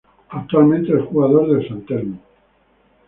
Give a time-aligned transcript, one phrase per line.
[0.29, 2.17] Actualmente es Jugador del San Telmo.